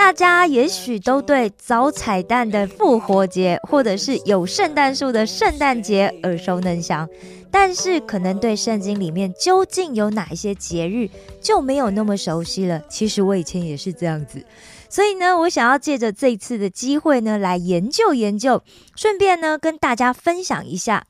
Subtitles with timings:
[0.00, 7.06] 大家也许都对早彩蛋的复活节，或者是有圣诞树的圣诞节耳熟能详，
[7.50, 11.06] 但是可能对圣经里面究竟有哪一些节日
[11.42, 12.80] 就没有那么熟悉了。
[12.88, 14.42] 其实我以前也是这样子。
[14.88, 18.62] 所以呢，我想要借着这次的机会呢，来研究研究，
[18.96, 21.04] 顺便呢跟大家分享一下。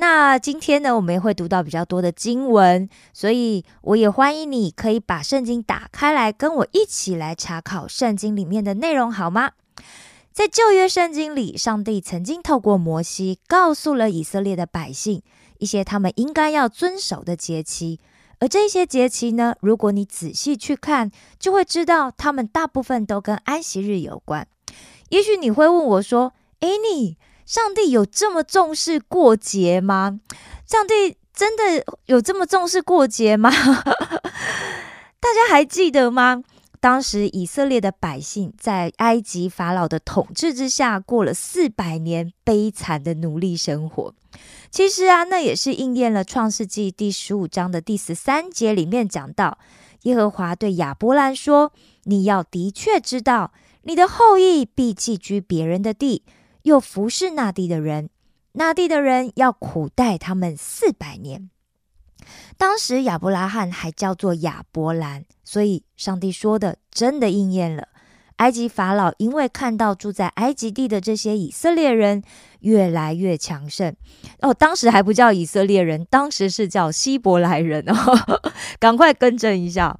[0.00, 9.50] 那今天呢，我们也会读到比较多的经文，所以我也欢迎你可以把圣经打开来，跟我一起来查考圣经里面的内容，好吗？
[10.32, 15.20] 在旧约圣经里，上帝曾经透过摩西告诉了以色列的百姓
[15.58, 17.98] 一些他们应该要遵守的节期。
[18.38, 24.46] 而这些节期呢，如果你仔细去看，就会知道他们大部分都跟安息日有关。
[25.08, 27.16] 也许你会问我说：“诶，你
[27.48, 30.20] 上帝有这么重视过节吗？
[30.66, 33.50] 上帝真的有这么重视过节吗？”
[35.18, 36.42] 大家还记得吗？
[36.78, 44.14] 当时以色列的百姓在埃及法老的统治之下，过了四百年悲惨的奴隶生活。
[44.70, 49.56] 其实啊，那也是应验了创世纪第十五章的第十三节里面讲到，
[50.02, 51.72] 耶和华对亚伯兰说
[52.04, 56.22] ：“你要的确知道，你的后裔必寄居别人的地，
[56.68, 58.10] 又服侍那地的人，
[58.52, 61.50] 那地的人要苦待他们四百年。”
[62.58, 67.88] 当时亚伯拉罕还叫做亚伯兰，所以上帝说的真的应验了。
[68.36, 72.22] 埃及法老因为看到住在埃及地的这些以色列人
[72.60, 73.94] 越来越强盛，
[74.40, 77.94] 哦，当时还不叫以色列人，当时是叫希伯来人哦，
[78.78, 79.98] 赶快更正一下。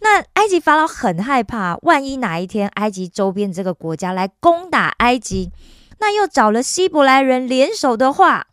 [0.00, 5.50] 那埃及法老很害怕，万一哪一天埃及周边这个国家来攻打埃及，
[6.02, 8.48] 那又找了希伯来人联手的话，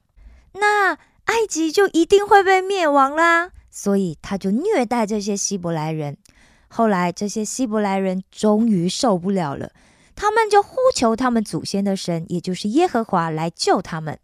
[0.53, 3.49] 那埃及就一定会被灭亡啦。
[3.71, 6.17] 所以他就虐待这些希伯来人。
[6.67, 9.71] 后来，这些希伯来人终于受不了了，
[10.15, 14.19] 他们就呼求他们祖先的神，也就是耶和华来救他们。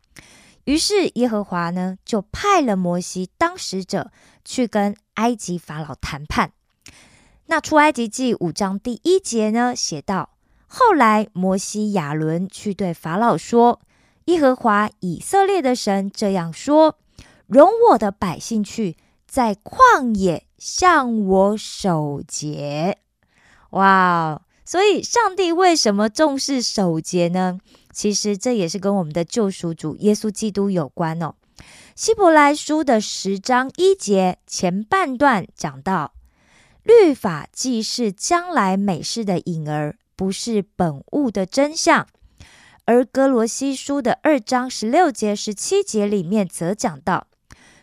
[0.65, 4.11] 于是，耶和华呢就派了摩西当使者
[4.43, 6.51] 去跟埃及法老谈判。
[7.47, 10.29] 那出埃及记五章第一节呢写道：
[10.77, 13.79] 后来摩西亚伦去对法老说
[14.25, 16.97] ：“耶和华以色列的神这样说：
[17.47, 22.97] 容我的百姓去，在旷野。”向我守节，
[23.71, 24.41] 哇！
[24.65, 27.59] 所以，上帝为什么重视守节呢？
[27.91, 31.35] 其实这也是跟我们的救赎主耶稣基督有关哦。
[31.93, 36.13] 希伯来书的十章一节前半段讲到，
[36.81, 42.05] 律法既是将来美事的影儿，不是本物的真相；
[42.85, 47.27] 而哥罗西书的二章十六节、十七节里面则讲到，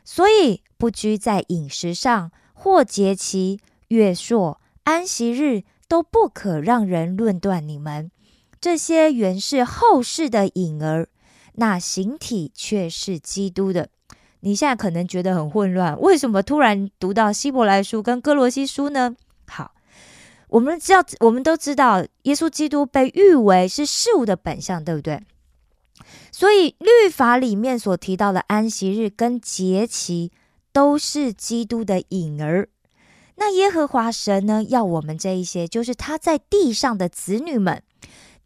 [0.04, 2.30] 所以不拘在饮食上。
[2.54, 8.08] 或节期、月朔、安息日都不可让人论断你们，
[8.60, 11.08] 这些原是后世的影儿，
[11.54, 13.88] 那形体却是基督的。
[14.42, 19.16] 你现在可能觉得很混乱，为什么突然读到希伯来书跟哥罗西书呢？
[19.48, 19.74] 好，
[20.52, 25.20] 我们知道，我们都知道，耶稣基督被誉为是事物的本相，对不对？
[26.30, 30.30] 所以律法里面所提到的安息日跟节期。
[30.74, 32.70] 都是基督的影儿。
[33.34, 34.64] 那耶和华神呢？
[34.64, 37.82] 要我们这一些，就是他在地上的子女们，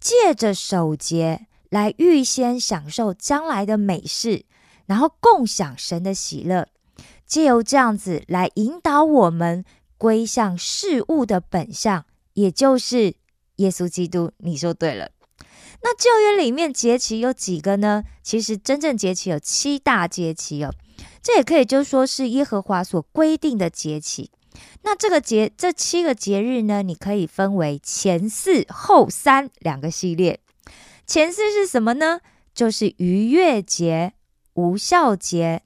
[0.00, 4.44] 借着守节来预先享受将来的美事，
[4.86, 6.66] 然后共享神的喜乐，
[7.24, 9.64] 借由这样子来引导我们
[9.98, 13.14] 归向事物的本相，也就是
[13.56, 14.32] 耶稣基督。
[14.38, 15.10] 你说对了。
[15.82, 18.02] 那旧约里面节期有几个呢？
[18.22, 20.74] 其实真正节期有七大节期哦。
[21.22, 24.30] 这也可以就说是耶和华所规定的节期。
[24.82, 30.40] 那这个节这七个节日呢，你可以分为前四后三两个系列。
[31.06, 32.20] 前四是什么呢？
[32.54, 34.14] 就是逾越节、
[34.54, 35.62] 无效节、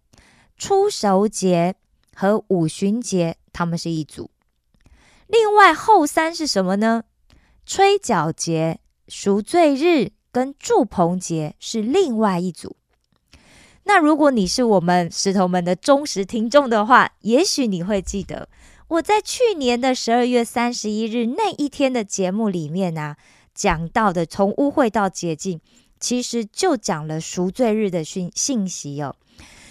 [0.58, 1.76] 初熟节
[2.14, 4.30] 和五旬节，他们是一组。
[5.26, 7.04] 另外后三是什么呢？
[7.64, 12.76] 吹角节、赎罪日跟祝棚节是另外一组。
[13.84, 18.48] 那如果你是我们石头们的忠实听众的话，也许你会记得
[18.88, 23.16] 我在去年的十二月三十一日那一天的节目里面呢，
[23.54, 25.60] 讲到的从污秽到洁净，
[25.98, 29.14] 其实就讲了赎罪日的讯信息哦。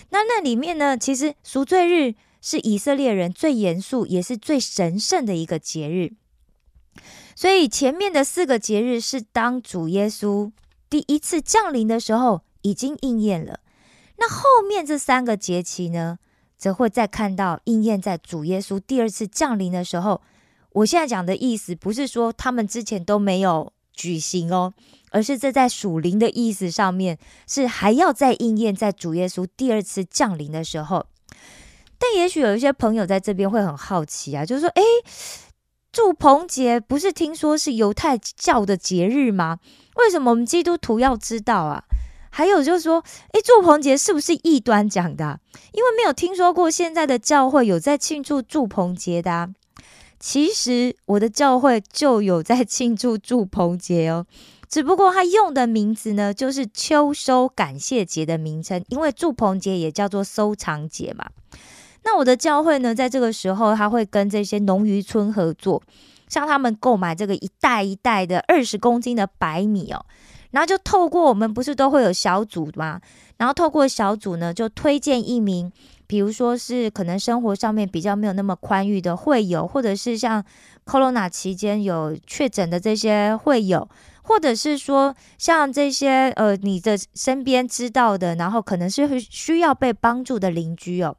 [0.09, 6.13] 那那里面呢，其实赎罪日是以色列人最严肃也是最神圣的一个节日。
[7.36, 10.51] 所以前面的四个节日是当主耶稣
[10.89, 13.62] 第一次降临的时候已经应验了，
[14.18, 16.19] 那后面这三个节期呢，
[16.57, 20.21] 则会再看到应验在主耶稣第二次降临的时候。
[20.74, 24.74] 我现在讲的意思不是说他们之前都没有举行哦，
[25.09, 31.07] 而是这在属灵的意思上面是还要再应验在主耶稣第二次降临的时候。
[31.99, 34.81] 但也许有一些朋友在这边会很好奇啊，就是说，诶。
[35.91, 39.57] 祝棚节不是听说是犹太教的节日吗？
[39.95, 41.83] 为什么我们基督徒要知道啊？
[42.29, 45.39] 还有就是说，诶，祝棚节是不是异端讲的？
[45.73, 49.49] 因为没有听说过现在的教会有在庆祝祝棚节的。
[50.19, 54.27] 其实我的教会就有在庆祝祝棚节哦，
[54.69, 61.25] 只不过他用的名字呢，就是秋收感谢节的名称，因为祝棚节也叫做收藏节嘛。
[62.03, 65.81] 那我的教会呢，在这个时候，他会跟这些农渔村合作，
[66.27, 70.05] 向他们购买这个一袋一袋的二十公斤的白米哦，
[70.51, 73.01] 然后就透过我们不是都会有小组吗？
[73.37, 75.71] 然后透过小组呢，就推荐一名，
[76.07, 80.43] 比如说是可能生活上面比较没有那么宽裕的会友，或者是像
[80.85, 83.87] Corona 期间有确诊的这些会友，
[84.23, 91.15] 或者是说像这些呃你的身边知道的，然后可能是需要被帮助的邻居哦。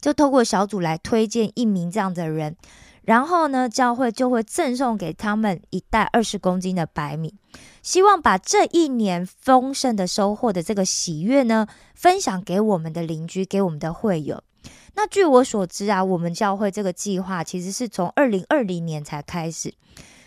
[0.00, 2.56] 就透过小组来推荐一名这样的人，
[3.02, 7.34] 然后呢，教会就会赠送给他们一袋二十公斤的白米，
[7.82, 14.42] 希望把这一年丰盛的收获的这个喜悦呢，分享给我们的邻居，给我们的会友。
[14.94, 19.72] 那据我所知啊，我们教会这个计划其实是从二零二零年才开始，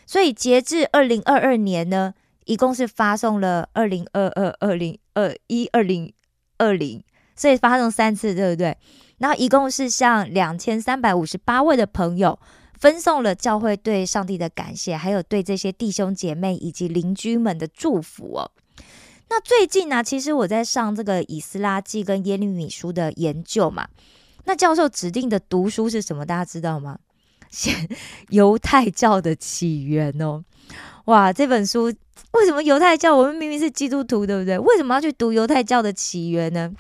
[0.05, 2.13] 所以截至二零二二年呢，
[2.45, 6.13] 一共是发送了二零二二、二零二一、二零
[6.57, 7.03] 二零，
[7.35, 8.77] 所以发送三次，对不对？
[9.21, 12.37] 然后一共是向两千三百五十八位的朋友
[12.79, 18.51] 分送了教会对上帝的感谢，还有对这些弟兄姐妹以及邻居们的祝福哦。
[19.29, 23.87] 那最近呢，其实我在上这个以斯拉记跟耶利米书的研究嘛。
[24.45, 26.25] 那教授指定的读书是什么？
[26.25, 26.97] 大家知道吗？
[27.51, 27.71] 写
[28.29, 30.43] 犹太教的起源哦。
[31.05, 31.93] 哇，这本书
[32.31, 33.15] 为什么犹太教？
[33.15, 34.57] 我们明明是基督徒，对不对？
[34.57, 36.71] 为什么要去读犹太教的起源呢？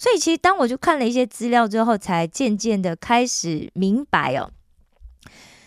[0.00, 4.50] 所以其实当我就看了一些资料之后，才渐渐的开始明白哦。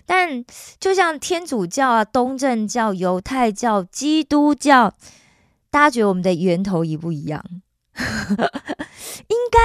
[0.07, 0.43] 但
[0.79, 4.91] 就像天主教啊、东正教、犹太教、基督教，
[5.69, 7.45] 大家觉得我们的源头一不一样？
[7.93, 9.59] 应该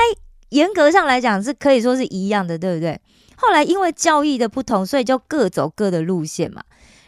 [0.51, 3.01] 严格上来讲是可以说是一样的，对不对？
[3.37, 6.63] 后来因为教义的不同，所以就各走各的路线嘛。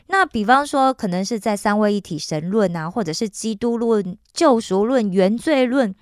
[0.06, 5.94] 那比方说，可能是在三位一体神论啊，或者是基督论、救赎论、原罪论。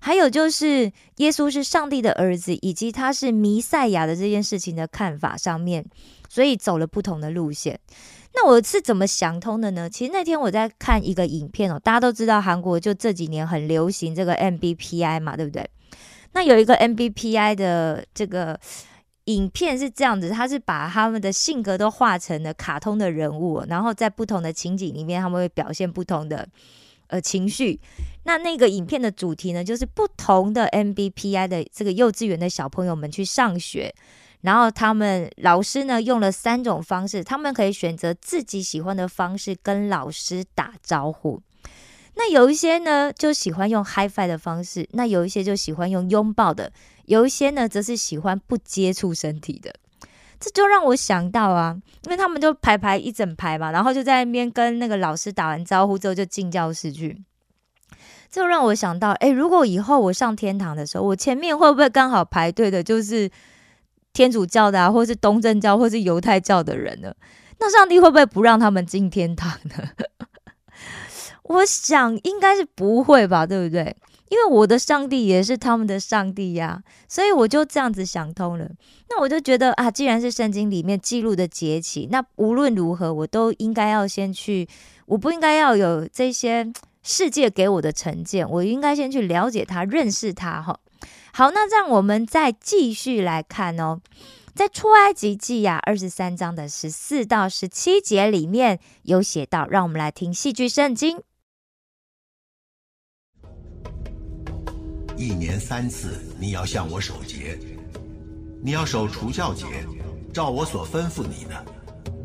[0.00, 5.84] 还有就是耶稣是上帝的儿子，以及他是弥赛亚的这件事情的看法上面，
[6.28, 7.78] 所以走了不同的路线。
[8.32, 9.90] 那我是怎么想通的呢？
[9.90, 15.68] 其实那天我在看一个影片哦，大家都知道韩国就这几年很流行这个 MBPI 嘛，对不对？
[16.32, 18.58] 那有一个 MBPI 的这个
[19.24, 26.48] 影片是这样子，他是把他们的性格都画成了卡通的人物，然后在不同的情景里面，他们会表现不同的。
[27.10, 27.78] 呃，情绪。
[28.24, 33.94] 那那个影片的主题呢，就是不同的 MBPI 的这个幼稚园的小朋友们去上学，
[34.42, 41.40] 然后他们老师呢用了三种方式，他们可以选择自己喜欢的方式跟老师打招呼。
[42.14, 46.72] 那有一些呢就喜欢用 HiFi 的方式，那有一些就喜欢用拥抱的，
[47.06, 49.74] 有一些呢则是喜欢不接触身体的。
[50.40, 57.22] 这就让我想到啊，因为他们就排排一整排嘛，然后就在那边跟那个老师打完招呼之后就进教室去。
[58.30, 63.30] 这就让我想到，哎，如果以后我上天堂的时候，我前面会不会刚好排队的就是
[64.12, 67.14] 天主教的啊，或是东正教，或是犹太教的人呢？
[67.58, 69.90] 那上帝会不会不让他们进天堂呢？
[71.42, 73.94] 我想应该是不会吧，对不对？
[74.30, 78.70] 因为我的上帝也是他们的上帝呀，所以我就这样子想通了。
[79.08, 84.68] 那我就觉得啊，既然是圣经里面记录的节气，那无论如何我都应该要先去，
[85.06, 86.72] 我不应该要有这些
[87.02, 90.62] 世界给我的成见，我应该先去了解他，认识他。
[90.62, 90.78] 哈，
[91.32, 94.00] 好，那让我们再继续来看哦，
[94.54, 101.20] 在出埃及记呀二十三章的十四到十七节里面有写到，让我们来听戏剧圣经。
[105.20, 107.58] 一年三次，你要向我守节，
[108.62, 109.66] 你要守除教节，
[110.32, 111.62] 照我所吩咐你的，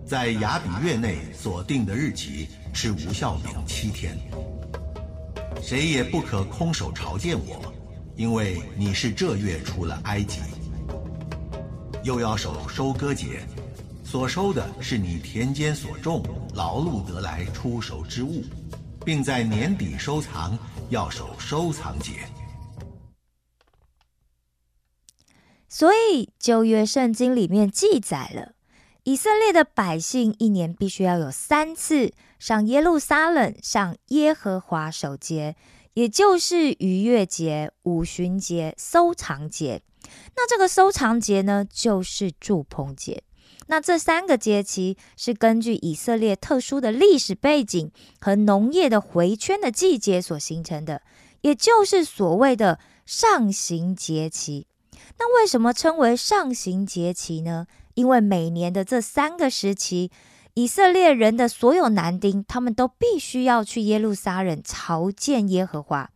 [0.07, 4.17] 在雅比月内所定的日期是无效饼七天。
[5.61, 7.61] 谁也不可空手朝见我，
[8.15, 10.39] 因为你是这月出了埃及。
[12.01, 13.45] 又要守收割节，
[14.05, 16.23] 所收的是你田间所种、
[16.53, 18.41] 劳碌得来出手之物，
[19.03, 22.11] 并在年底收藏，要守收藏节。
[25.77, 28.53] 所以旧约圣经里面记载了，
[29.03, 35.57] 以色列的百姓一年必须要有三次上耶路撒冷上耶和华守节，
[35.95, 39.81] 也就是逾越节、五旬节、收藏节。
[40.37, 43.23] 那这个收藏节呢，就是祝棚节。
[43.67, 47.91] 那这三个节期是根据以色列特殊的历史背景
[48.21, 51.01] 和农业的回圈的季节所形成的，
[51.41, 54.67] 也就是所谓的上行节期。
[55.17, 57.67] 那为什么称为上行节期呢？
[57.93, 60.11] 因为每年的这三个时期，
[60.53, 66.09] 以色列人的所有男丁，他们都必须要去耶路撒冷朝见耶和华。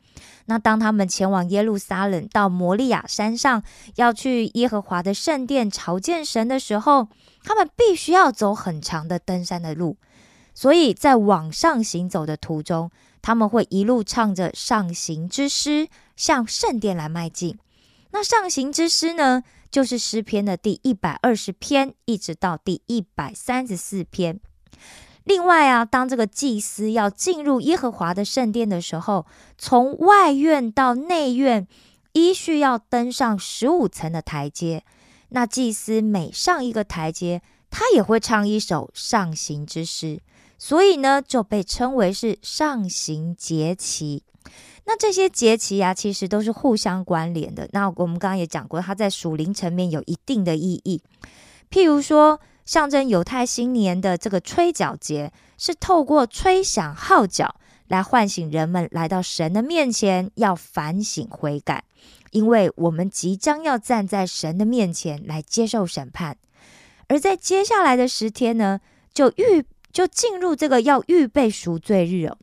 [0.45, 3.63] 那当他们前往耶路撒冷到摩利亚山上，
[3.95, 7.07] 要去耶和华的圣殿朝见神的时候，
[7.43, 9.95] 他们必须要走很长的登山的路。
[10.53, 17.57] 所以在往上行走的途中，他们会一路唱着上行之诗，向圣殿来迈进。
[18.11, 24.39] 那上行之诗呢，就是诗篇的第一百二十篇，一直到第一百三十四篇。
[25.25, 31.67] 另外啊，当这个祭司要进入耶和华的圣殿的时候，从外院到内院，
[32.13, 34.83] 依序要登上十五层的台阶。
[35.29, 40.19] 那祭司每上一个台阶，他也会唱一首上行之诗，
[40.57, 44.23] 所以呢，就被称为是上行节期。
[44.89, 47.69] 那这些节期啊，其实都是互相关联的。
[47.71, 50.99] 那我们刚刚也讲过，它在属灵层面有一定的意义，
[51.69, 52.41] 譬如说。
[52.65, 57.55] 象征犹太新年的这个吹角节，是透过吹响号角
[57.87, 61.83] 来唤醒人们来到神的面前，要反省悔改，
[62.29, 66.37] 因为我们即将要站在神的面前来接受审判。
[67.07, 68.79] 而在接下来的十天呢，
[69.15, 72.37] 就预就进入这个要预备赎罪日哦。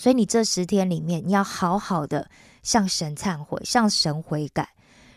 [0.00, 2.30] 所以你这十天里面，你要好好的
[2.62, 4.70] 向神忏悔，向神悔改。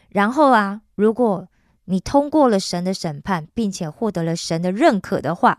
[0.09, 1.47] 然后啊，如果
[1.85, 5.57] 你通过了神的审判，并且获得了神的认可的话，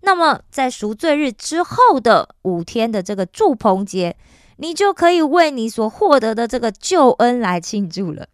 [0.00, 4.16] 那么在赎罪日之后的五天的这个祝棚节，
[4.56, 8.26] 你就可以为你所获得的这个救恩来庆祝了。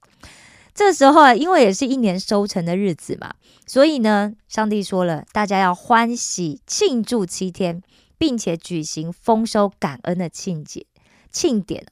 [0.73, 3.35] 这时候啊，因为也是一年收成的日子嘛，
[3.67, 7.83] 所以呢，上帝说了，大家要欢喜庆祝七天，
[8.23, 10.87] 并且举行丰收感恩的庆节
[11.33, 11.85] 庆典。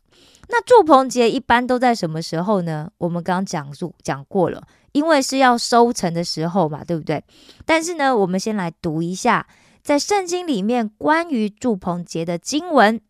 [0.49, 2.93] 那祝棚节一般都在什么时候呢？
[2.99, 4.65] 我们刚刚讲述讲过了。
[4.93, 7.25] 因为是要收成的时候嘛，对不对？
[7.65, 9.49] 但是呢，我们先来读一下
[9.83, 13.01] 在圣经里面关于祝棚节的经文，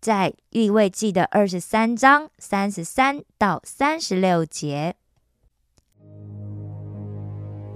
[0.00, 4.96] 在立位记的二十三章三十三到三十六节。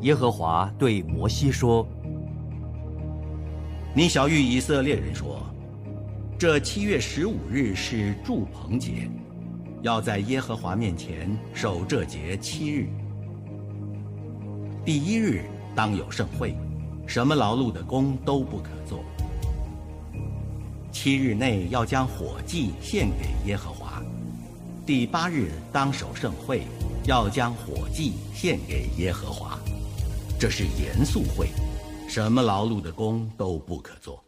[0.01, 1.87] 耶和华对摩西说
[3.95, 5.47] ：“你小谕以色列人说，
[6.39, 9.07] 这七月十五日是祝棚节，
[9.83, 12.89] 要在耶和华面前守这节七日。”
[14.83, 15.45] 第一日
[15.75, 16.57] 当有盛会，
[17.07, 19.05] 什么劳碌的工都不可做。
[20.91, 24.03] 七日内要将火祭献给耶和华。
[24.87, 26.63] 第八日当守盛会，
[27.05, 29.59] 要将火祭献给耶和华。
[30.41, 31.49] 这是严肃会，
[32.15, 34.23] 什么劳碌的工都不可做。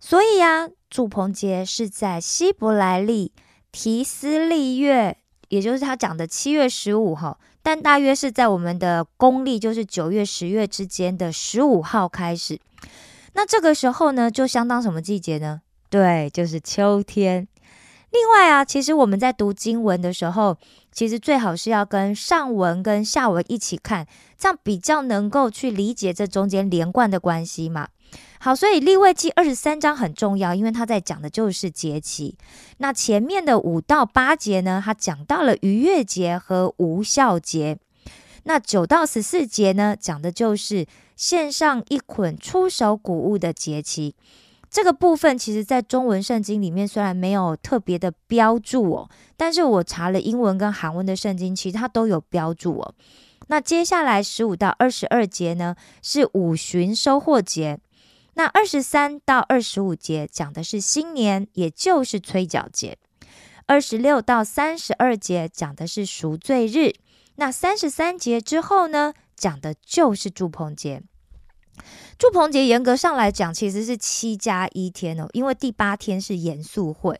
[0.00, 3.32] 所以呀，祝棚节是在希伯来历。
[3.70, 12.58] 提斯利月，也就是他讲的七月十五号，但大约是在我们的公历，就是九月、十月之间的十五号开始。
[13.34, 15.60] 那这个时候呢，就相当什么季节呢？
[15.88, 17.46] 对，就是秋天。
[18.10, 20.56] 另外啊，其实我们在读经文的时候，
[20.90, 24.06] 其实最好是要跟上文跟下文一起看，
[24.38, 27.88] 这样比较能够去理解这中间连贯的关系嘛。
[28.40, 32.38] 好，所以立位记二十三章很重要，因为他在讲的就是节期。
[32.78, 37.78] 那前面的五到八节呢，他讲到了逾越节和无效节。
[38.44, 40.86] 那九到十四节呢，讲的就是
[41.16, 44.14] 献上一捆出手谷物的节期。
[44.70, 52.94] 这个部分其实在中文圣经里面虽然没有特别的标注哦，但是我查了英文跟韩文的圣经，其实它都有标注哦。
[53.46, 57.78] 那接下来十五到二十二节呢，是五旬收获节。
[58.34, 62.92] 那二十三到二十五节讲的是新年，也就是吹角节；
[63.66, 66.92] 二十六到三十二节讲的是赎罪日；
[67.36, 71.02] 那三十三节之后呢，讲的就是祝棚节。
[72.18, 77.18] 祝棚节严格上来讲，其实是七加一天哦，因为第八天是严肃会。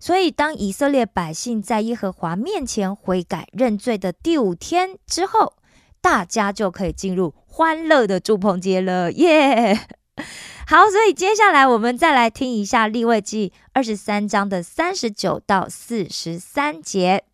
[0.00, 5.54] 所以，当以色列百姓在耶和华面前悔改认罪的第五天之后，
[6.00, 9.76] 大家就可以进入欢乐的祝棚节了，耶！
[10.68, 17.24] 好，所以接下来我们再来听一下立位记二十三章的三十九到四十三节。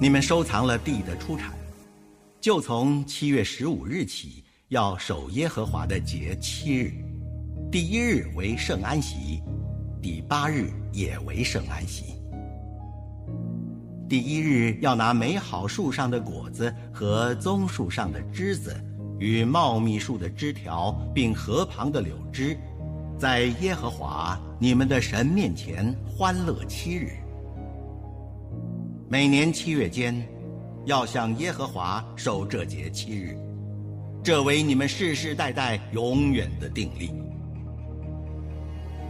[0.00, 1.52] 你们收藏了地的出产，
[2.44, 6.92] 就从七月十五日起要守耶和华的节七日，
[7.72, 9.42] 第一日为圣安息。
[10.02, 12.16] 第八日也为圣安息。
[14.06, 18.78] 第一日要拿美好树上的果子和棕树上的枝子，
[19.18, 22.58] 与茂密树的枝条，并河旁的柳枝，
[23.18, 27.12] 在耶和华你们的神面前欢乐七日。
[29.08, 30.14] 每年七月间，
[30.86, 33.38] 要向耶和华守这节七日，
[34.22, 37.10] 这为你们世世代代永远的定例。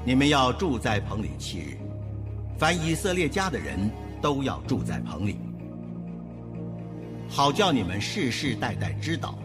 [0.04, 1.78] 你们要住在棚里七日，
[2.58, 3.90] 凡以色列家的人
[4.22, 5.36] 都要住在棚里，
[7.28, 9.36] 好叫你们世世代代知道，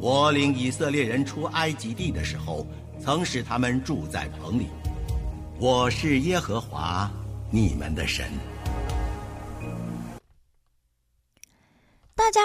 [0.00, 2.66] 我领以色列人出埃及地的时候，
[2.98, 4.66] 曾使他们住在棚里。
[5.60, 7.10] 我是耶和华
[7.50, 8.26] 你们的神。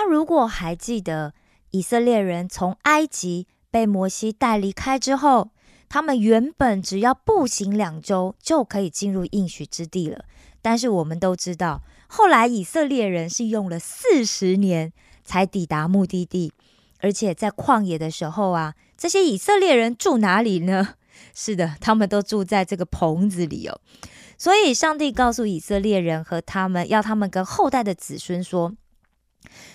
[0.01, 1.33] 家如果还记得，
[1.71, 5.51] 以色列人从埃及被摩西带离开之后。
[5.93, 10.23] 他们原本只要步行两周就可以进入应许之地了，
[10.61, 14.93] 但是我们都知道，后来以色列人是用了四十年
[15.25, 16.53] 才抵达目的地，
[16.99, 20.95] 而且在旷野的时候啊，这些以色列人住哪里呢？
[21.35, 23.81] 是的，他们都住在这个棚子里哦。
[24.37, 28.73] 所以，上帝告诉以色列人和他们要他们跟后代的子孙说，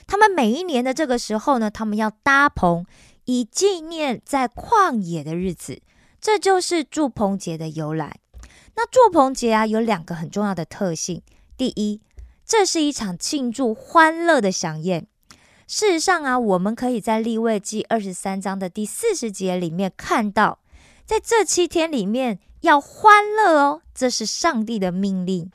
[0.06, 2.84] 他们每一年的这个时候呢，他们要搭棚，
[3.24, 5.80] 以纪念在旷野的日子。
[6.20, 8.18] 这就是祝棚节的由来。
[8.74, 11.22] 那祝棚节啊，有两个很重要的特性。
[11.56, 12.00] 第一，
[12.44, 15.06] 这是一场庆祝欢乐的飨宴。
[15.66, 20.58] 事实上啊，我们可以在立位记二十三章的第四十节里面看到，
[21.04, 25.50] 在这七天里面要欢乐哦，这是上帝的命令。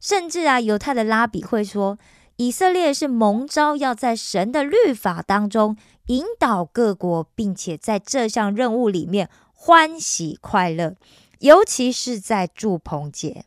[0.00, 1.98] 甚至啊，犹太的拉比会说，
[2.36, 9.30] 以色列是蒙召要在神的律法当中引导各国，并且在这项任务里面。
[9.66, 10.94] 欢喜快乐，
[11.38, 13.46] 尤其是在祝棚节。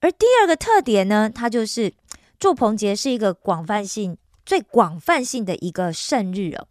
[0.00, 1.94] 而第二个特点呢，它就是
[2.38, 6.68] 祝棚节是一个广泛性、最广泛性的一个圣日哦。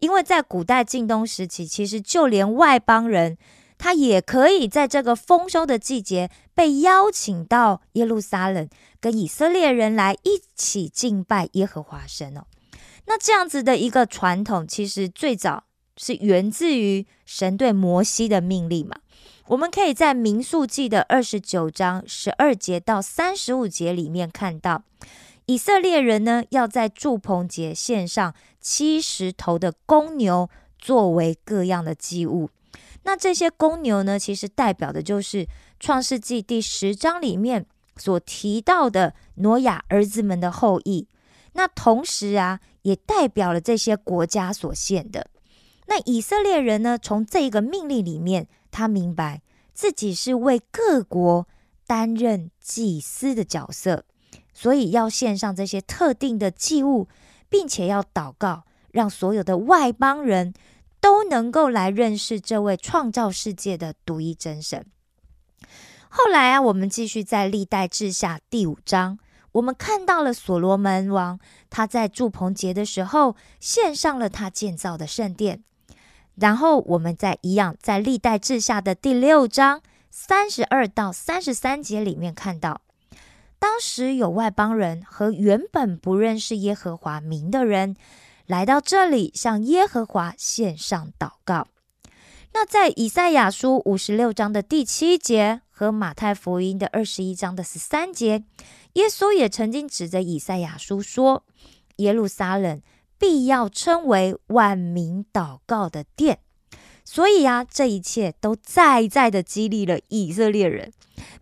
[0.00, 3.38] 因为在古代近东时期，其实就连外邦人，
[3.78, 8.68] 他也可以在这个丰收的季节被邀请到耶路撒冷，
[9.00, 12.44] 跟以色列人来一起敬拜耶和华神哦。
[13.06, 15.64] 那这样子的一个传统，其实最早。
[16.00, 18.94] 是源自于神对摩西的命令嘛？
[19.48, 24.84] 我们可以在民数记的二十九章十二节到三十五节里面看到，
[25.46, 32.48] 以色列人呢要在祝棚节献上七十头的公牛作为各样的祭物。
[33.02, 35.48] 那这些公牛呢，其实代表的就是
[35.80, 37.66] 创世纪第十章里面
[37.98, 41.08] 所提到的挪亚儿子们的后裔。
[41.52, 45.28] 那同时啊，也代表了这些国家所献的。
[45.86, 46.98] 那以色列人呢？
[46.98, 51.48] 从这一个命令里面，他明白自己是为各国
[51.86, 54.04] 担任祭司的角色，
[54.52, 57.08] 所以要献上这些特定的祭物，
[57.48, 60.52] 并且要祷告，让所有的外邦人
[61.00, 64.84] 都能够来认识这位创造世界的独一真神。
[66.10, 69.18] 后来啊，我们继续在历代志下第五章，
[69.52, 75.62] 我们看到了所罗门王他在祝棚节的时候，献上了他建造的圣殿。
[76.36, 82.80] 然后我们再一样，在历代志下的第六章三十二到三十三节里面看到，
[83.58, 87.96] 当时有外邦人和原本不认识耶和华名的人
[88.46, 91.66] 来到这里，向耶和华献上祷告。
[92.60, 98.42] 那在以赛亚书五十六章的第七节和马太福音的二十一章的十三节，
[98.94, 101.44] 耶稣也曾经指着以赛亚书说
[101.98, 102.82] ：“耶路撒冷。”
[103.16, 106.40] 必要称为万民祷告的殿，
[107.04, 110.92] 所以啊，这一切都再再的激励了以色列人，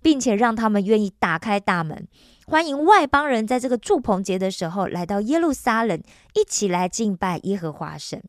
[0.03, 2.07] 并且让他们愿意打开大门，
[2.47, 5.99] 欢迎外邦人在这个祝棚节的时候来到耶路撒冷，
[6.35, 8.23] 一起来敬拜耶和华神。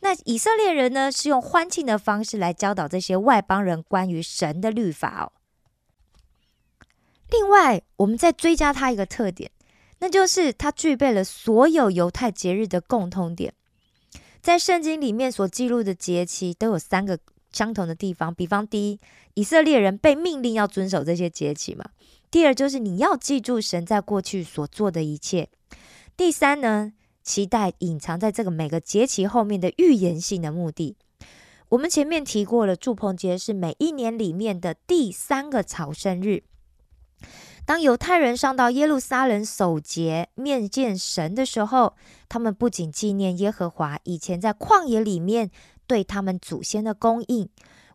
[0.00, 5.32] 那以色列人呢，是用欢庆的方式来教导这些外邦人关于神的律法哦。
[7.30, 9.50] 另外，我们再追加它一个特点，
[9.98, 13.54] 那就是它具备了所有犹太节日的共通点。
[14.40, 17.18] 在圣经里面所记录的节期都有三个
[17.52, 18.98] 相同的地方，比方第一，
[19.34, 21.84] 以色列人被命令要遵守这些节期嘛；
[22.30, 25.50] 第二，就是你要记住神在过去所做的一切；
[26.16, 30.96] 第三呢，期待隐藏在这个每个节期后面的预言性的目的。
[31.70, 36.42] 我们前面提过了，祝棚节是每一年里面的第三个朝圣日。
[37.64, 41.94] 当犹太人上到耶路撒冷守节面见神的时候，
[42.28, 45.50] 他们不仅纪念耶和华以前在旷野里面
[45.86, 47.48] 对他们祖先的供应，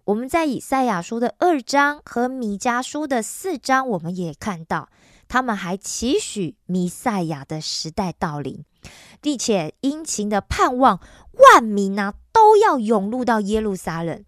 [0.05, 4.87] 我们在以赛亚书的二章和米迦书的四章，我们也看到
[5.27, 8.63] 他们还期许弥赛亚的时代到临，
[9.21, 10.99] 并且殷勤的盼望
[11.33, 14.23] 万民啊都要涌入到耶路撒冷。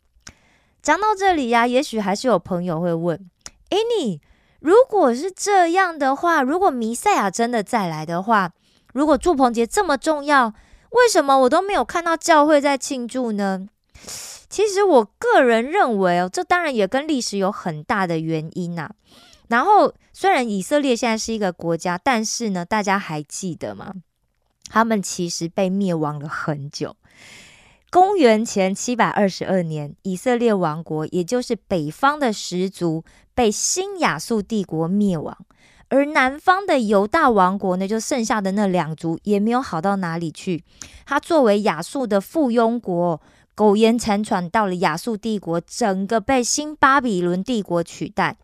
[0.82, 3.30] 讲到这里呀，也许还是有朋友会问：
[3.70, 4.22] 哎，你？
[4.60, 8.52] 如果是这样的话，如果弥赛亚真的再来的话，
[8.94, 10.54] 如果祝棚节这么重要，
[10.90, 13.68] 为什么我都没有看到教会在庆祝呢？
[14.50, 18.90] 其实我个人认为哦，这当然也跟历史有很大的原因呐。
[19.50, 23.94] 然后，虽然以色列现在是一个国家，但是呢，大家还记得吗？
[24.68, 26.96] 他们其实被灭亡了很久。
[27.92, 33.04] 公元前七百二十二年，以色列王国，也就是北方的十族，
[33.36, 35.38] 被新亚述帝国灭亡；
[35.90, 40.64] 而南方的犹大王国呢，就剩下的那两族，也没有好到哪里去。
[41.06, 43.22] 它作为亚述的附庸国，
[43.54, 48.38] 苟延残喘到了亚述帝国，整个被新巴比伦帝国取代。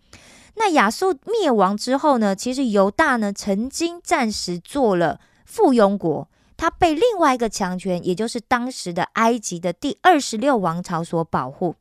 [0.56, 6.28] 那亚述灭亡之后呢，其实犹大呢，曾经暂时做了附庸国。
[6.56, 11.76] 他被另外一个强权，也就是当时的埃及的第二十六王朝所保护。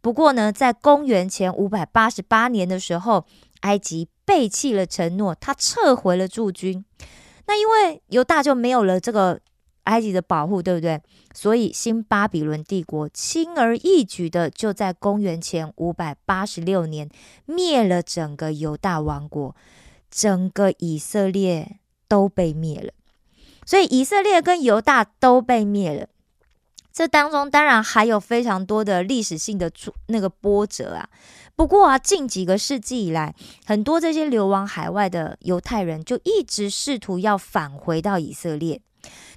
[0.00, 3.26] 不过呢，在公元前五百八十八年的时候，
[3.60, 6.84] 埃及背弃了承诺，他撤回了驻军。
[7.46, 9.40] 那因为犹大就没有了这个
[9.84, 11.00] 埃及的保护，对不对？
[11.32, 17.08] 所以新巴比伦帝国轻而易举的就在公元前五百八十六年
[17.46, 19.54] 灭了整个犹大王国，
[20.10, 22.92] 整个以色列都被灭了。
[23.66, 26.08] 所以以色列跟犹大都被灭了，
[26.92, 29.72] 这当中当然还有非常多的历史性的
[30.08, 31.08] 那个波折啊。
[31.56, 38.80] 不过啊，近几个世纪以来，很多这些流亡海外的犹太人就一直试图要返回到以色列。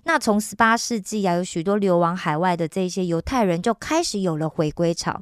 [0.08, 5.22] 那从十八世纪啊，有许多流亡海外的这些犹太人就开始有了回归潮，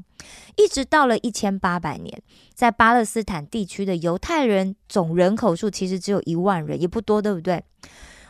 [0.58, 2.22] 一直到了一千八百年，
[2.54, 7.64] 在巴勒斯坦地区的犹太人总人口数其实只有一万人，也不多，对不对？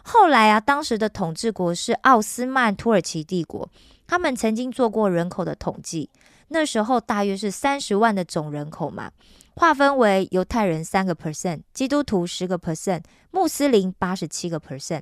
[0.04, 3.70] 后来啊，当时的统治国是奥斯曼土耳其帝国，
[4.08, 6.10] 他们曾经做过人口的统计，
[6.48, 9.12] 那时候大约是三十万的总人口嘛，
[9.56, 15.02] 划分为犹太人三个 percent，基督徒十个 percent，穆斯林八十七个 percent，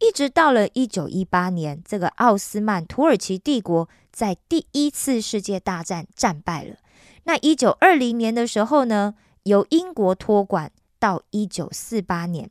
[0.00, 6.76] 一直到了一九一八年，这个奥斯曼土耳其帝国在第一次世界大战战败了。
[7.24, 12.50] 那一九二零年的时候呢，由英国托管到一九四八年。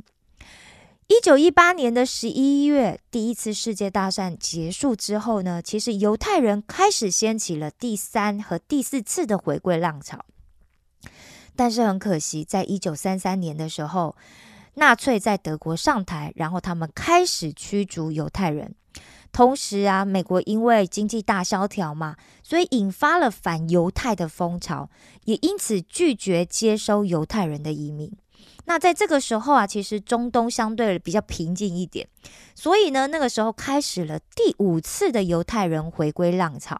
[1.08, 10.24] 一九一八年的十一月，第一次世界大战结束之后呢，其实犹太人开始掀起了第三和第四次的回归浪潮。
[11.56, 14.16] 但是很可惜，在一九三三年的时候，
[14.76, 18.74] 纳粹在德国上台，然后他们开始驱逐犹太人。
[19.32, 24.90] 同时啊，美国因为经济大萧条嘛，所以引发了反犹太的风潮，
[25.26, 28.12] 也因此拒绝接收犹太人的移民。
[28.66, 32.08] 那在这个时候啊，其实中东相对比较平静一点，
[32.56, 36.80] 所以呢，那个时候开始了第五次的犹太人回归浪潮。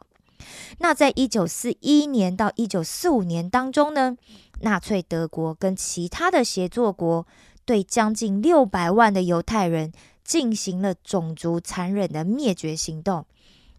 [0.80, 4.16] 那在一九四一年到一九四五年当中呢，
[4.62, 7.28] 纳粹德国跟其他的协作国
[7.70, 9.92] 对将近六百万的犹太人
[10.24, 13.28] 进行了种族残忍的灭绝行动。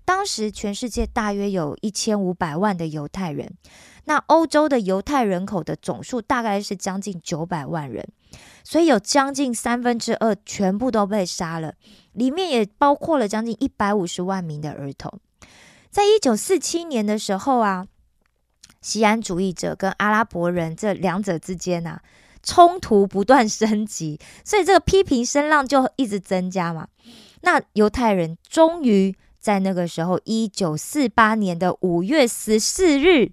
[0.04, 3.52] 当时全世界大约有一千五百万的犹太人。
[4.04, 8.06] 那欧洲的犹太人口的总数大概是将近九百万人，
[8.62, 11.74] 所以有将近三分之二全部都被杀了，
[12.12, 15.18] 里面也包括了将近一百五十万名的儿童。
[15.90, 17.88] 在一九四七年的时候啊，
[18.80, 22.00] 西安主义者跟阿拉伯人这两者之间啊，
[22.42, 26.88] 冲突不断升级， 所以这个批评声浪就一直增加嘛。
[27.42, 33.32] 那犹太人终于在那个时候，一九四八年的五月十四日。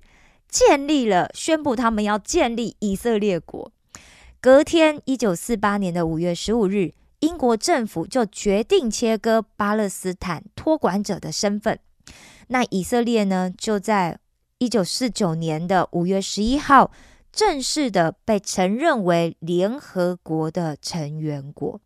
[0.49, 3.69] 建立了，宣布他们要建立以色列国。
[4.39, 11.77] 隔天，一九四八年的五月十五日，英国政府就决定切割巴勒斯坦托管者的身份。
[12.47, 14.17] 那以色列呢，就在
[14.59, 16.89] 一九四九年的五月十一号
[17.31, 21.79] 正式的被承认为联合国的成员国。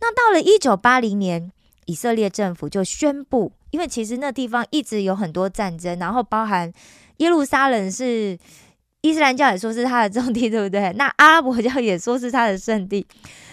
[0.00, 1.50] 那到了一九八零年，
[1.86, 6.72] 以色列政府就宣布，因为其实那地方一直有很多战争，然后包含
[7.18, 8.38] 耶路撒冷是
[9.00, 10.92] 伊斯兰教也说是他的重地， 对不对？
[10.94, 13.06] 那阿拉伯教也说是他的圣地，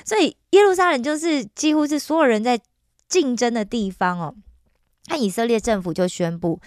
[0.03, 2.59] 所以耶路撒冷就是几乎是所有人在
[3.07, 4.35] 竞争的地方哦。
[5.07, 6.59] 那以色列政府就宣布，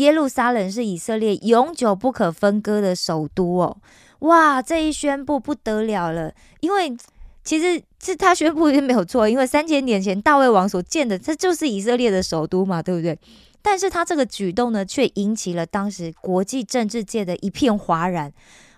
[0.00, 3.76] 耶路撒冷是以色列永久不可分割的首都哦。
[4.20, 6.96] 哇，这一宣布不得了了，因为。
[7.42, 13.18] 其实是他宣布是没有错，因为三千年前大卫王所建的，这就是以色列的首都嘛，对不对？
[13.62, 18.30] 但是他这个举动呢，却引起了当时国际政治界的一片哗然，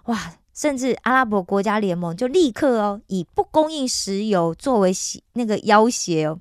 [0.05, 0.35] 哇！
[0.55, 4.93] 甚至阿拉伯国家联盟就立刻哦，以不供应石油作为
[5.33, 6.39] 那个要挟哦，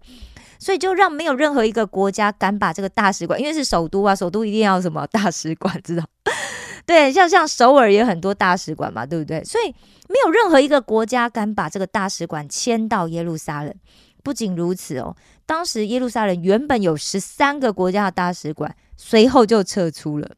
[0.62, 6.06] 所以就让没有任何一个国家敢把这个大使馆，因为是首都啊，首都一定要什么大使馆，知道？
[6.86, 9.44] 对，像像首尔也很多大使馆嘛，对不对？
[9.44, 9.74] 所以
[10.08, 13.74] 没有任何一个国家敢把这个大使馆迁到耶路撒冷。
[14.24, 20.36] 不仅如此哦，当时耶路撒冷原本有十三个国家的大使馆，随后就撤出了。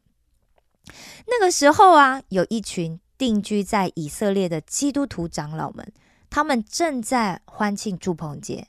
[1.26, 5.92] 那个时候啊，有一群定居在以色列的基督徒长老们，
[6.30, 8.68] 他们正在欢庆祝棚节。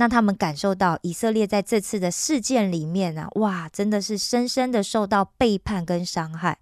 [0.00, 6.60] 那他们感受到以色列在这次的事件里面啊，哇，真的是深深的受到背叛跟伤害。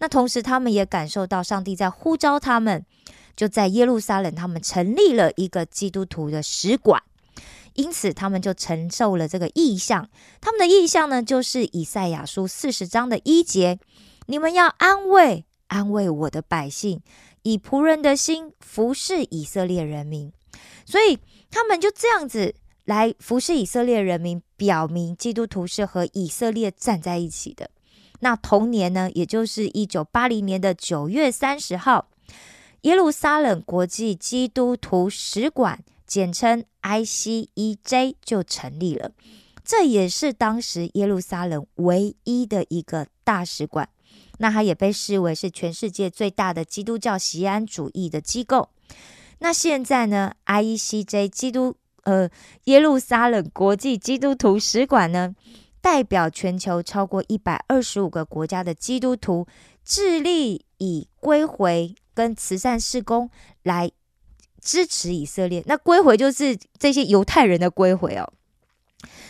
[0.00, 2.84] 那同时，他们也感受到上帝在呼召他们，
[3.34, 7.02] 就在耶路撒冷，他们成立了一个基督徒的使馆。
[7.72, 10.06] 因此，他们就承受了这个意象。
[10.42, 13.78] 他们的意象呢，就是以赛亚书四十章的一节
[14.28, 17.00] ：“你们要安慰安慰我的百姓，
[17.42, 20.30] 以仆人的心服侍以色列人民。”
[20.84, 21.18] 所以，
[21.50, 27.70] 他们就这样子来服侍以色列人民，表明基督徒是和以色列站在一起的。
[28.20, 32.08] 那同年呢，也就是一九八零年的九月三十号，
[32.82, 39.12] 耶路撒冷国际基督徒使馆，简称 ICEJ 就成立了。
[39.64, 43.88] 这也是当时耶路撒冷唯一的一个大使馆。
[44.38, 48.68] 那它也被视为是全世界最大的基督教锡安主义的机构。
[49.38, 52.28] 那现在呢，IECJ 基督呃
[52.64, 55.34] 耶路撒冷国际基督徒使馆呢？
[55.80, 59.46] 代表全球超过一百二十五个国家的基督徒，
[59.84, 63.28] 致力以归回跟慈善事工
[63.62, 63.90] 来
[64.62, 65.62] 支持以色列。
[65.66, 68.32] 那归回就是这些犹太人的归回哦。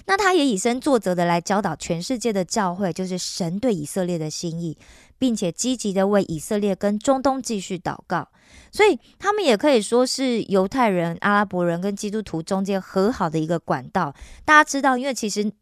[0.06, 4.78] 那他也以身作则的来教导全世界的教会，就是神对以色列的心意，
[5.18, 8.28] 并且积极的为以色列跟中东继续祷告。
[8.70, 14.14] 所以他们也可以说是犹太人、阿拉伯人跟基督徒中间和好的一个管道。
[14.44, 15.52] 大家知道，因为其实。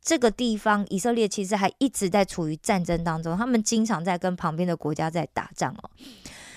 [0.00, 5.90] 这个地方，以色列其实还一直在处于战争当中，他们经常在跟旁边的国家在打仗哦。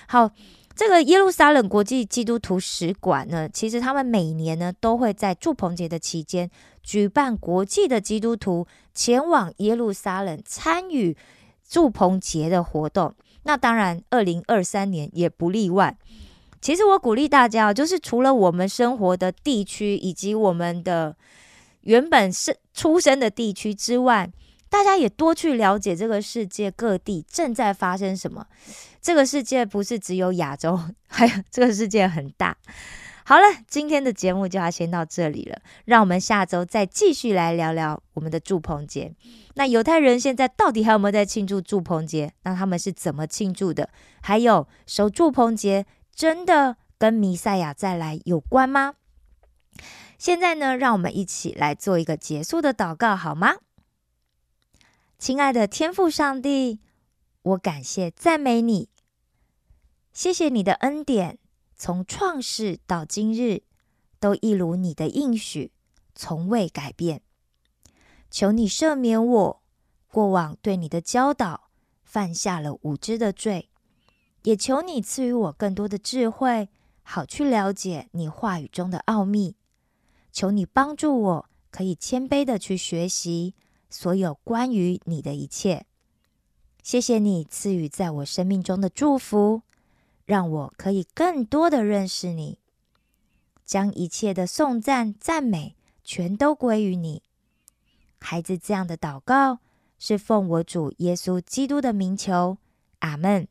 [0.08, 0.32] 好，
[0.74, 6.50] 这个耶路撒冷国际基督徒使馆呢，其实他们每年呢都会在祝棚节的期间
[6.82, 11.18] 举办国际的基督徒前往耶路撒冷参与
[11.72, 13.16] 祝棚节的活动。
[13.44, 15.98] 那当然，二零二三年也不例外。
[16.60, 21.16] 其实我鼓励大家，就是除了我们生活的地区以及我们的。
[21.84, 24.30] 原本是出生的地区之外，
[24.70, 28.46] 大家也多去了解这个世界各地正在发生什么。
[29.02, 30.80] 这个世界不是只有亚洲，
[31.10, 32.56] 还有这个世界很大。
[33.32, 39.16] 好了，今天的节目就要先到这里了，让我们下周再继续来聊聊我们的祝棚节。
[39.54, 42.34] 那犹太人现在到底还有没有在庆祝祝棚节？
[42.44, 43.90] 那他们是怎么庆祝的？
[44.22, 48.96] 还有守祝棚节真的跟弥赛亚再来有关吗？
[50.18, 53.54] 现在呢，让我们一起来做一个结束的祷告，好吗？
[55.18, 56.82] 亲爱的天父上帝，
[57.44, 58.90] 我感谢赞美你，
[60.12, 61.38] 谢谢你的恩典，
[61.84, 63.64] 从创世到今日，
[64.20, 65.72] 都一如你的应许，
[66.14, 67.24] 从未改变。
[68.30, 69.64] 求你赦免我
[70.06, 71.72] 过往对你的教导
[72.04, 73.72] 犯下了无知的罪，
[74.44, 76.70] 也求你赐予我更多的智慧，
[77.02, 79.56] 好去了解你话语中的奥秘。
[80.32, 83.56] 求你帮助我，可以谦卑的去学习
[83.90, 85.88] 所有关于你的一切。
[86.84, 89.64] 谢谢你赐予在我生命中的祝福，
[90.32, 92.58] 让我可以更多的认识你。
[93.66, 97.22] 将一切的颂赞赞美全都归于你。
[98.18, 99.60] 孩子这样的祷告
[100.00, 102.58] 是奉我主耶稣基督的名求。
[103.00, 103.46] 阿门。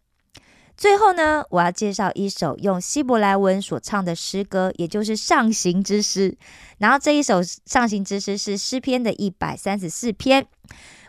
[0.75, 6.39] 最后呢我要介绍一首用希伯来文所唱的诗歌也就是上行之诗。
[6.79, 10.47] 然后这一首上行之诗是诗篇的一百三十四篇。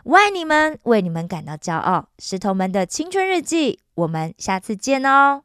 [0.04, 2.10] 我爱你们为你们感到骄傲。
[2.18, 5.44] 石头们的青春日记我们下次见哦。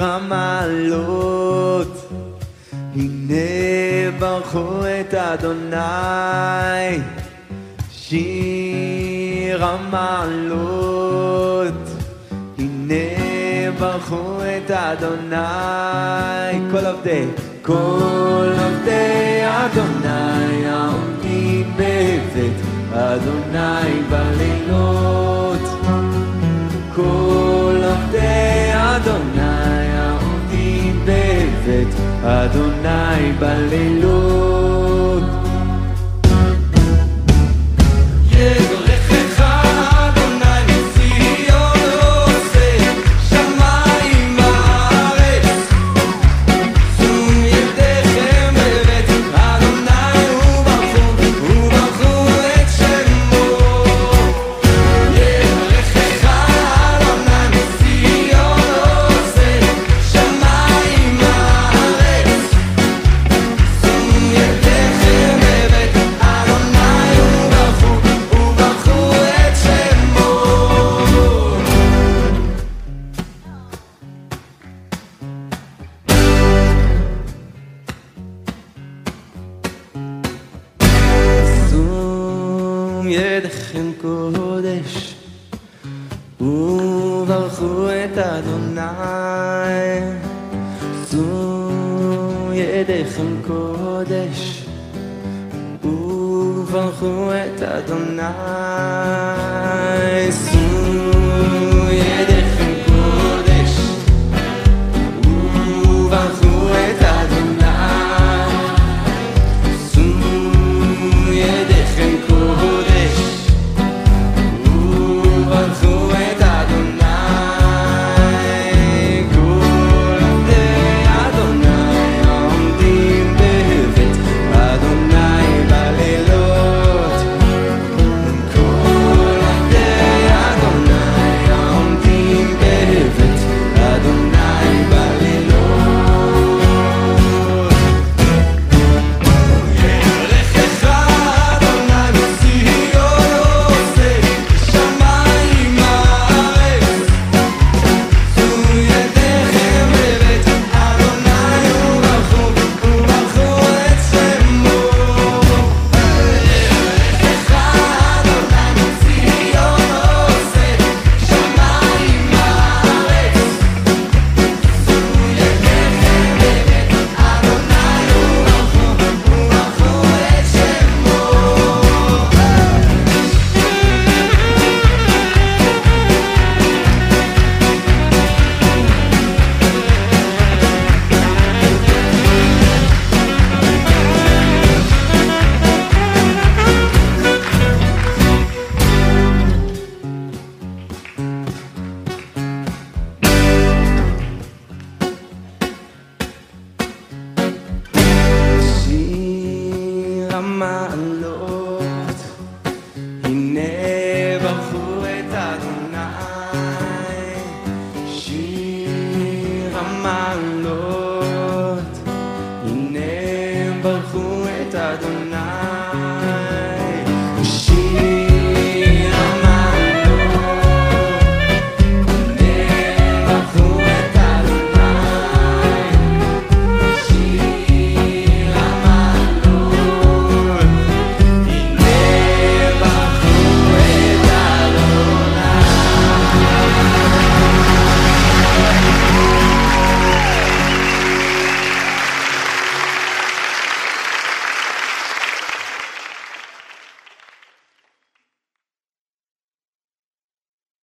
[0.00, 1.96] רמלות.
[2.96, 3.36] הנה
[4.18, 4.68] ברכו
[5.00, 5.76] את אדוני,
[7.90, 11.00] שיר המעלות.
[12.58, 12.94] הנה
[13.78, 15.36] ברכו את אדוני,
[16.70, 17.24] כל עובדי,
[17.62, 22.60] כל עובדי אדוני העומדים בבית
[22.92, 25.60] אדוני בלילות.
[26.94, 29.29] כל עובדי אדוני
[31.70, 34.69] שבט אדוני בלילות.